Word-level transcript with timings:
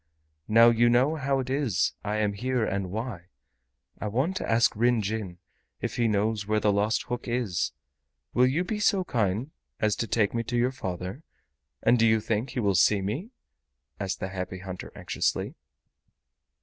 Now 0.47 0.71
you 0.71 0.89
know 0.89 1.15
how 1.15 1.39
it 1.39 1.47
is 1.47 1.93
I 2.03 2.15
am 2.17 2.33
here 2.33 2.65
and 2.65 2.89
why. 2.89 3.27
I 3.99 4.07
want 4.07 4.35
to 4.37 4.51
ask 4.51 4.75
Ryn 4.75 5.03
Jin, 5.03 5.37
if 5.79 5.97
he 5.97 6.07
knows 6.07 6.47
where 6.47 6.59
the 6.59 6.73
lost 6.73 7.03
hook 7.03 7.27
is. 7.27 7.71
Will 8.33 8.47
you 8.47 8.63
be 8.63 8.79
so 8.79 9.03
kind 9.03 9.51
as 9.79 9.95
to 9.97 10.07
take 10.07 10.33
me 10.33 10.41
to 10.45 10.57
your 10.57 10.71
father? 10.71 11.21
And 11.83 11.99
do 11.99 12.07
you 12.07 12.19
think 12.19 12.49
he 12.49 12.59
will 12.59 12.73
see 12.73 13.03
me?" 13.03 13.29
asked 13.99 14.19
the 14.19 14.29
Happy 14.29 14.57
Hunter 14.57 14.91
anxiously. 14.95 15.53